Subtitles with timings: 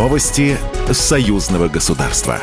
[0.00, 0.56] Новости
[0.90, 2.40] союзного государства.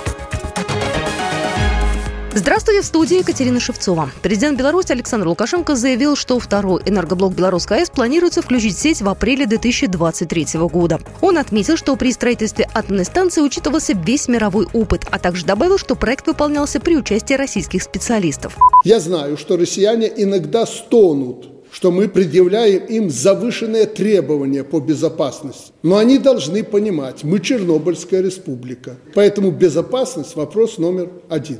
[2.35, 4.11] Здравствуйте, в студии Екатерина Шевцова.
[4.21, 9.09] Президент Беларуси Александр Лукашенко заявил, что второй энергоблок Белорусской АЭС планируется включить в сеть в
[9.09, 10.99] апреле 2023 года.
[11.19, 15.95] Он отметил, что при строительстве атомной станции учитывался весь мировой опыт, а также добавил, что
[15.95, 18.55] проект выполнялся при участии российских специалистов.
[18.85, 25.71] Я знаю, что россияне иногда стонут что мы предъявляем им завышенные требования по безопасности.
[25.83, 28.95] Но они должны понимать, мы Чернобыльская республика.
[29.13, 31.59] Поэтому безопасность– вопрос номер один.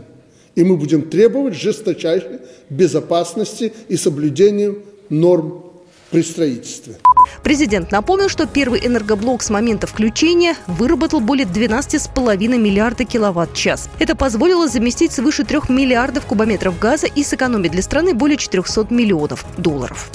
[0.56, 4.74] И мы будем требовать жесточайшей безопасности и соблюдения
[5.10, 5.66] норм
[6.10, 6.96] при строительстве.
[7.44, 13.90] Президент напомнил, что первый энергоблок с момента включения выработал более 12,5 миллиарда киловатт-час.
[14.00, 19.46] Это позволило заместить свыше 3 миллиардов кубометров газа и сэкономить для страны более 400 миллионов
[19.58, 20.10] долларов.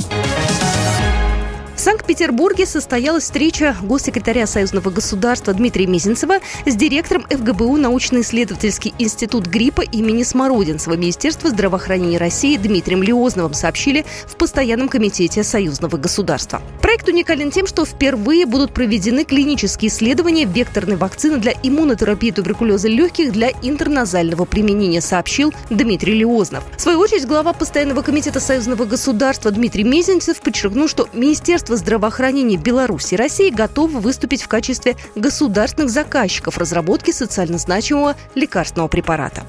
[1.83, 10.23] Санкт-Петербурге состоялась встреча госсекретаря Союзного государства Дмитрия Мизинцева с директором ФГБУ научно-исследовательский институт гриппа имени
[10.23, 16.63] Смородинцева Министерства здравоохранения России Дмитрием Лиозновым сообщили в Постоянном комитете Союзного государства.
[16.81, 23.33] Проект уникален тем, что впервые будут проведены клинические исследования векторной вакцины для иммунотерапии туберкулеза легких
[23.33, 26.63] для интерназального применения, сообщил Дмитрий Лиознов.
[26.77, 32.59] В свою очередь, глава Постоянного комитета Союзного государства Дмитрий Мезенцев подчеркнул, что Министерство Министерство здравоохранения
[32.59, 39.47] Беларуси и России готово выступить в качестве государственных заказчиков разработки социально значимого лекарственного препарата.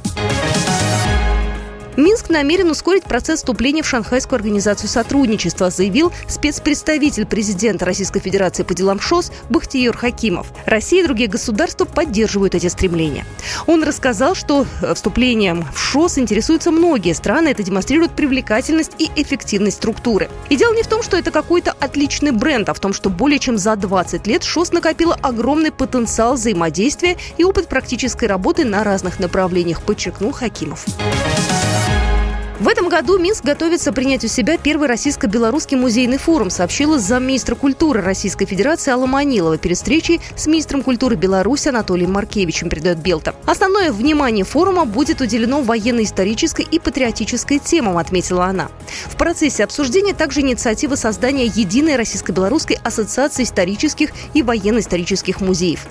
[1.95, 8.73] Минск намерен ускорить процесс вступления в Шанхайскую организацию сотрудничества, заявил спецпредставитель президента Российской Федерации по
[8.73, 10.47] делам ШОС Бахтиер Хакимов.
[10.65, 13.25] Россия и другие государства поддерживают эти стремления.
[13.67, 17.49] Он рассказал, что э, вступлением в ШОС интересуются многие страны.
[17.49, 20.29] Это демонстрирует привлекательность и эффективность структуры.
[20.49, 23.39] И дело не в том, что это какой-то отличный бренд, а в том, что более
[23.39, 29.19] чем за 20 лет ШОС накопила огромный потенциал взаимодействия и опыт практической работы на разных
[29.19, 30.85] направлениях, подчеркнул Хакимов.
[32.59, 38.01] В этом году Минск готовится принять у себя первый российско-белорусский музейный форум, сообщила замминистра культуры
[38.01, 43.35] Российской Федерации Алла Манилова перед встречей с министром культуры Беларуси Анатолием Маркевичем, передает Белта.
[43.45, 48.69] Основное внимание форума будет уделено военно-исторической и патриотической темам, отметила она.
[49.05, 55.87] В процессе обсуждения также инициатива создания единой российско-белорусской ассоциации исторических и военно-исторических музеев.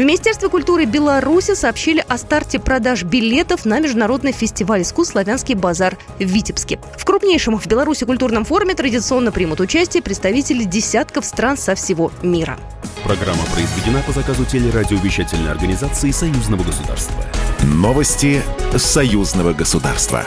[0.00, 5.98] В Министерстве культуры Беларуси сообщили о старте продаж билетов на международный фестиваль искусств «Славянский базар»
[6.18, 6.80] в Витебске.
[6.96, 12.58] В крупнейшем в Беларуси культурном форуме традиционно примут участие представители десятков стран со всего мира.
[13.04, 17.22] Программа произведена по заказу телерадиовещательной организации Союзного государства.
[17.62, 18.40] Новости
[18.78, 20.24] Союзного государства.